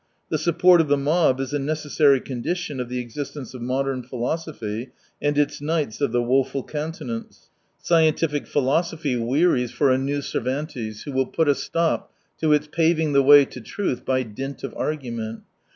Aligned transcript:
The 0.29 0.39
support 0.39 0.81
of 0.81 0.87
the 0.87 0.97
mob 0.97 1.39
is 1.39 1.53
a 1.53 1.59
necessary 1.59 2.19
condition 2.19 2.79
of 2.79 2.89
the 2.89 2.97
existence 2.97 3.53
of 3.53 3.61
modcam 3.61 4.03
philosophy 4.03 4.89
and 5.21 5.37
its 5.37 5.61
knights 5.61 6.01
of 6.01 6.11
the 6.11 6.23
woful 6.23 6.63
countenance. 6.63 7.51
Scientific 7.77 8.47
philosophy 8.47 9.15
wearies 9.15 9.69
230 9.71 9.75
for 9.77 9.91
a 9.91 9.97
new 10.03 10.21
Cervantes 10.23 11.03
who 11.03 11.11
will 11.11 11.27
put 11.27 11.47
a 11.47 11.53
stop 11.53 12.11
to 12.39 12.51
its 12.51 12.65
paving 12.65 13.13
the 13.13 13.21
way 13.21 13.45
to 13.45 13.61
truth 13.61 14.03
by 14.03 14.23
dint 14.23 14.63
of 14.63 14.73
argument. 14.75 15.43